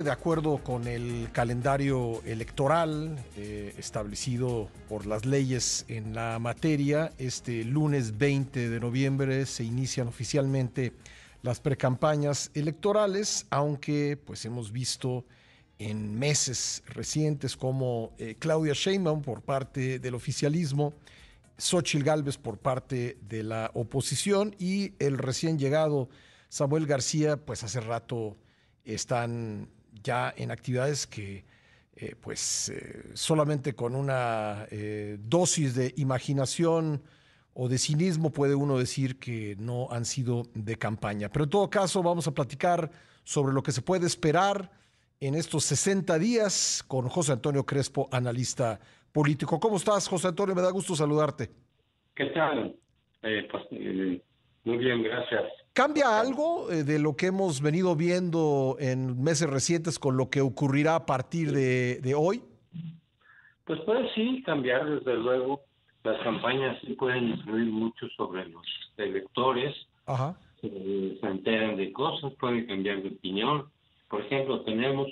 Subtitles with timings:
[0.00, 7.64] De acuerdo con el calendario electoral eh, establecido por las leyes en la materia, este
[7.64, 10.94] lunes 20 de noviembre se inician oficialmente
[11.42, 15.26] las precampañas electorales, aunque pues hemos visto
[15.78, 20.94] en meses recientes como eh, Claudia Sheinbaum por parte del oficialismo,
[21.58, 26.08] Xochitl Gálvez por parte de la oposición y el recién llegado
[26.48, 28.38] Samuel García, pues hace rato
[28.82, 29.68] están
[30.02, 31.44] ya en actividades que
[31.96, 37.02] eh, pues eh, solamente con una eh, dosis de imaginación
[37.52, 41.28] o de cinismo puede uno decir que no han sido de campaña.
[41.28, 42.90] Pero en todo caso vamos a platicar
[43.22, 44.70] sobre lo que se puede esperar
[45.20, 48.80] en estos 60 días con José Antonio Crespo, analista
[49.12, 49.60] político.
[49.60, 50.54] ¿Cómo estás, José Antonio?
[50.54, 51.50] Me da gusto saludarte.
[52.14, 52.76] ¿Qué tal?
[53.20, 53.64] pues,
[54.64, 55.44] muy bien, gracias.
[55.72, 60.40] ¿Cambia algo eh, de lo que hemos venido viendo en meses recientes con lo que
[60.40, 62.42] ocurrirá a partir de, de hoy?
[63.64, 65.62] Pues puede sí cambiar, desde luego.
[66.02, 68.66] Las campañas sí pueden influir mucho sobre los
[68.96, 69.74] electores.
[70.06, 70.36] Ajá.
[70.60, 70.68] Se,
[71.20, 73.66] se enteran de cosas, pueden cambiar de opinión.
[74.08, 75.08] Por ejemplo, tenemos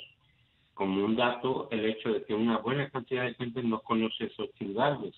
[0.79, 4.49] como un dato el hecho de que una buena cantidad de gente no conoce esos
[4.53, 5.13] ciudades,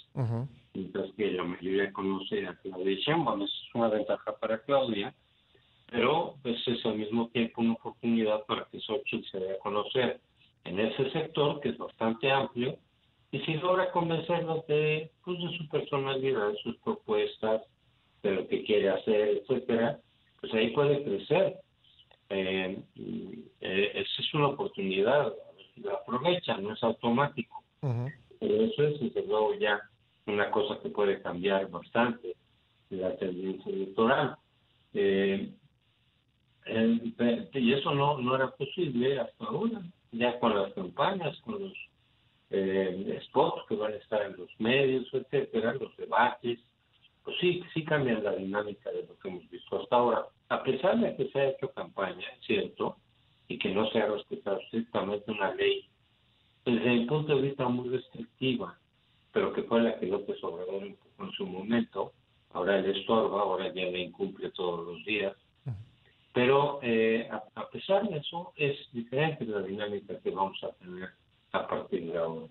[0.73, 3.43] mientras que la mayoría conoce a Claudia Sheinbaum.
[3.43, 5.15] Es una ventaja para Claudia,
[5.91, 10.19] pero pues, es al mismo tiempo una oportunidad para que Xochitl se dé a conocer
[10.65, 12.79] en ese sector, que es bastante amplio,
[13.31, 17.61] y si logra convencerlos de, pues, de su personalidad, de sus propuestas,
[18.23, 20.01] de lo que quiere hacer, etcétera,
[20.41, 21.59] pues ahí puede crecer.
[22.31, 22.79] Eh,
[23.61, 25.35] eh, esa es una oportunidad,
[25.77, 27.63] la aprovecha, no es automático.
[27.81, 29.81] Pero eso es, desde luego, ya
[30.27, 32.37] una cosa que puede cambiar bastante
[32.91, 34.37] la tendencia electoral.
[34.95, 35.53] Eh,
[36.67, 39.81] y eso no, no era posible hasta ahora,
[40.13, 41.73] ya con las campañas, con los
[42.51, 46.59] eh, spots que van a estar en los medios, etcétera, los debates,
[47.25, 50.27] pues sí, sí cambian la dinámica de lo que hemos visto hasta ahora.
[50.49, 52.97] A pesar de que se ha hecho campaña, es cierto,
[53.61, 55.89] que no se ha respetado estrictamente una ley,
[56.65, 58.79] desde mi punto de vista muy restrictiva,
[59.33, 62.13] pero que fue la que López Obrador empujó en su momento,
[62.53, 65.37] ahora le estorba, ahora ya le incumple todos los días,
[66.33, 71.11] pero eh, a, pesar de eso, es diferente la dinámica que vamos a tener
[71.53, 72.47] a partir de ahora.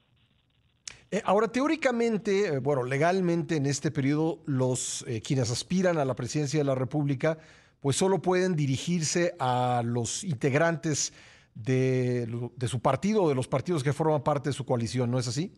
[1.11, 6.59] Eh, ahora, teóricamente, eh, bueno, legalmente en este periodo, los quienes aspiran a la presidencia
[6.59, 7.39] de la República,
[7.81, 11.13] pues solo pueden dirigirse a los integrantes
[11.55, 15.19] de, de su partido o de los partidos que forman parte de su coalición, ¿no
[15.19, 15.51] es así?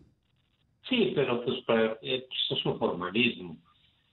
[0.89, 3.57] Sí, pero pues, para, pues es un formalismo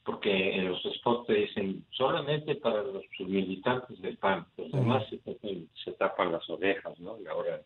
[0.09, 5.93] porque en los spots te dicen solamente para los militantes del PAN, los demás se,
[5.93, 7.21] tapan, las orejas, ¿no?
[7.21, 7.61] Y ahora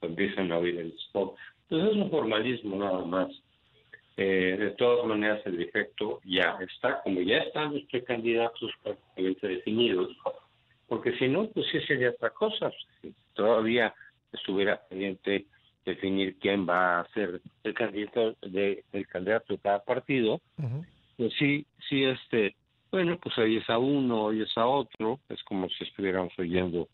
[0.00, 1.34] empiezan a oír el spot.
[1.62, 3.28] Entonces es un formalismo nada más.
[4.20, 10.10] Eh, de todas maneras, el efecto ya está, como ya están los precandidatos prácticamente definidos,
[10.88, 12.72] porque si no, pues sí sería otra cosa.
[13.00, 13.94] Si todavía
[14.32, 15.46] estuviera pendiente
[15.84, 20.40] definir quién va a ser el candidato de, el candidato de cada partido,
[21.16, 22.56] pues sí, sí, este,
[22.90, 26.88] bueno, pues ahí es a uno, hoy es a otro, es como si estuviéramos oyendo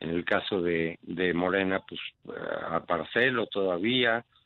[0.00, 1.98] en el caso de, de Morena, pues
[2.68, 4.26] a Parcelo todavía,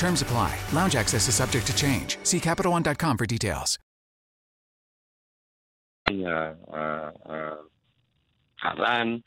[0.00, 0.56] Terms apply.
[0.72, 2.16] Lounge access is subject to change.
[2.22, 3.78] See CapitalOne.com for details.
[6.08, 7.58] A, a, a
[8.62, 9.22] Adán,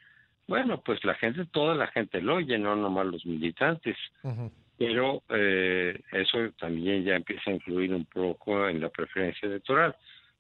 [0.48, 3.98] bueno, pues la gente, toda la gente lo oye, no nomás los militantes.
[4.24, 4.52] Uh -huh.
[4.78, 9.96] pero eh, eso también ya empieza a influir un poco en la preferencia electoral.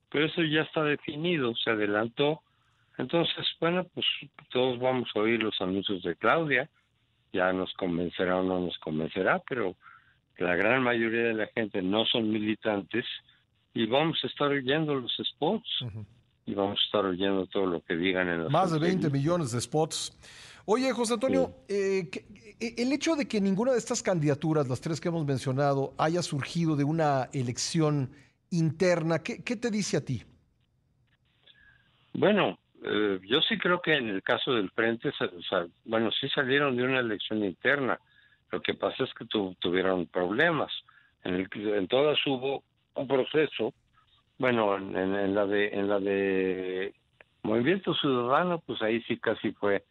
[0.09, 2.41] Pero eso ya está definido, se adelantó.
[2.97, 4.06] Entonces, bueno, pues
[4.50, 6.68] todos vamos a oír los anuncios de Claudia
[7.33, 9.75] ya nos convencerá o no nos convencerá, pero
[10.38, 13.06] la gran mayoría de la gente no son militantes
[13.74, 15.85] y vamos a estar oyendo los spots
[16.45, 19.51] y vamos a estar oyendo todo lo que digan en los Más de 20 millones
[19.51, 20.18] de spots.
[20.65, 22.09] Oye, José Antonio, eh,
[22.59, 26.21] eh, el hecho de que ninguna de estas candidaturas, las tres que hemos mencionado, haya
[26.21, 28.12] surgido de una elección
[28.50, 30.24] interna, ¿qué, te dice a ti?
[32.13, 35.12] Bueno, eh, yo sí creo que en el caso del Frente,
[35.86, 38.00] bueno, sí salieron de una elección interna.
[38.53, 40.71] Lo que pasa es que tuvieron problemas.
[41.23, 42.63] En, el, en todas hubo
[42.94, 43.73] un proceso
[44.38, 46.94] bueno, en, la de en la de
[47.41, 49.85] Movimiento Ciudadano, pues ahí sí casi fue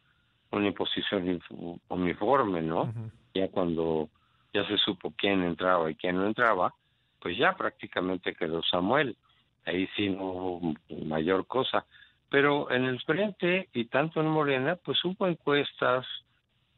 [0.52, 1.40] una imposición
[1.88, 2.92] uniforme, ¿no?
[3.34, 4.10] Ya cuando
[4.52, 6.72] ya se supo quién entraba y quién no entraba,
[7.20, 9.16] pues ya prácticamente quedó Samuel.
[9.64, 10.74] Ahí sí no hubo
[11.06, 11.84] mayor cosa.
[12.28, 16.06] Pero en el frente y tanto en Morena, pues hubo encuestas,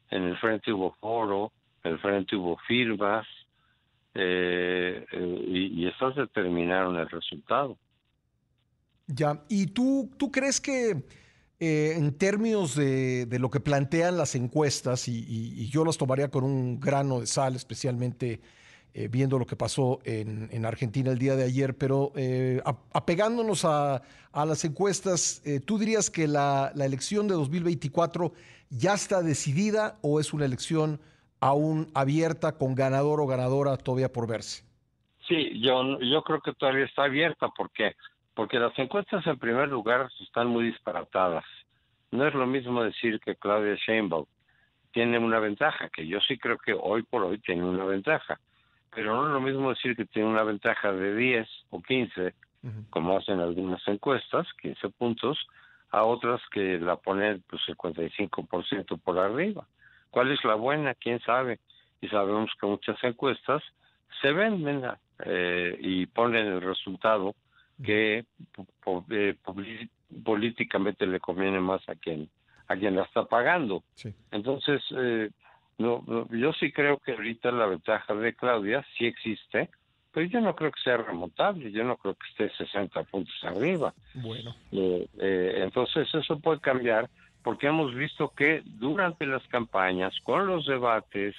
[0.09, 3.25] en el frente hubo foro, en el frente hubo firmas,
[4.17, 7.77] eh, eh, y, y estos determinaron el resultado.
[9.07, 11.03] Ya, ¿y tú, tú crees que
[11.59, 16.79] eh, en términos de, lo que plantean las encuestas, y, yo las tomaría con un
[16.79, 18.41] grano de sal, especialmente
[19.09, 22.13] viendo lo que pasó en, Argentina el día de ayer, pero
[22.93, 24.01] apegándonos a,
[24.33, 28.31] las encuestas, ¿tú dirías que la, la elección de 2024
[28.69, 31.01] ya está decidida o es una elección
[31.39, 34.65] aún abierta con ganador o ganadora todavía por verse?
[35.27, 37.49] Sí, yo, yo creo que todavía está abierta.
[37.49, 37.95] ¿Por qué?
[38.33, 41.45] Porque las encuestas en primer lugar están muy disparatadas.
[42.11, 44.25] No es lo mismo decir que Claudia Sheinbaum
[44.91, 48.39] tiene una ventaja, que yo sí creo que hoy por hoy tiene una ventaja.
[48.93, 52.33] Pero no es lo mismo decir que tiene una ventaja de 10 o 15,
[52.89, 55.37] como hacen algunas encuestas, 15 puntos,
[55.91, 59.67] a otras que la ponen pues 55% por arriba.
[60.15, 60.93] ¿Cuál es la buena?
[60.93, 61.59] ¿Quién sabe?
[61.99, 63.61] Y sabemos que muchas encuestas
[64.21, 64.81] se venden
[65.25, 67.35] eh, y ponen el resultado
[67.83, 68.23] que
[69.09, 69.35] eh,
[70.23, 72.29] políticamente le conviene más a quien
[72.69, 73.83] a quien la está pagando.
[74.31, 75.31] Entonces, eh,
[75.79, 79.69] no, yo sí creo que ahorita la ventaja de Claudia sí existe,
[80.13, 83.93] pero yo no creo que sea remontable, yo no creo que esté 60 puntos arriba.
[84.13, 84.55] Bueno.
[84.71, 87.09] entonces, eso puede cambiar
[87.45, 91.35] porque hemos visto que durante las campañas, con los debates,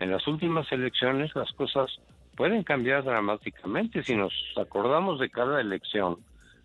[0.00, 1.88] en las últimas elecciones, las cosas
[2.36, 4.02] pueden cambiar dramáticamente.
[4.02, 6.18] Si nos acordamos de cada elección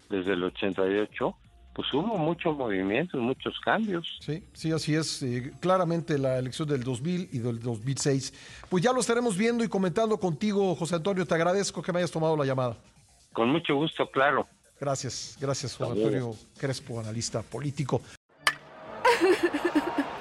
[0.10, 1.36] desde el 88,
[1.76, 4.18] pues hubo mucho movimiento, muchos cambios.
[4.22, 5.22] Sí, sí, así es.
[5.22, 8.64] Eh, claramente la elección del 2000 y del 2006.
[8.70, 11.28] Pues ya lo estaremos viendo y comentando contigo, José Antonio.
[11.28, 12.76] Te agradezco que me hayas tomado la llamada.
[13.34, 14.48] Con mucho gusto, claro.
[14.82, 18.02] Gracias, gracias, José Antonio Crespo, analista político.